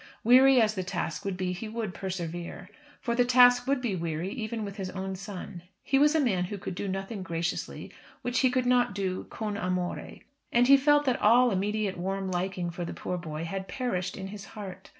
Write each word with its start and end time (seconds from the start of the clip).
Weary 0.23 0.59
as 0.59 0.73
the 0.73 0.81
task 0.81 1.23
would 1.25 1.37
be 1.37 1.53
he 1.53 1.67
would 1.69 1.93
persevere. 1.93 2.71
For 3.01 3.13
the 3.13 3.23
task 3.23 3.67
would 3.67 3.81
be 3.81 3.95
weary 3.95 4.31
even 4.33 4.65
with 4.65 4.77
his 4.77 4.89
own 4.89 5.15
son. 5.15 5.61
He 5.83 5.99
was 5.99 6.15
a 6.15 6.19
man 6.19 6.45
who 6.45 6.57
could 6.57 6.73
do 6.73 6.87
nothing 6.87 7.21
graciously 7.21 7.91
which 8.23 8.39
he 8.39 8.49
could 8.49 8.65
not 8.65 8.95
do 8.95 9.25
con 9.29 9.57
amore. 9.57 10.15
And 10.51 10.67
he 10.67 10.75
felt 10.75 11.05
that 11.05 11.21
all 11.21 11.51
immediate 11.51 11.99
warm 11.99 12.31
liking 12.31 12.71
for 12.71 12.83
the 12.83 12.95
poor 12.95 13.19
boy 13.19 13.43
had 13.43 13.67
perished 13.67 14.17
in 14.17 14.29
his 14.29 14.43
heart. 14.57 14.89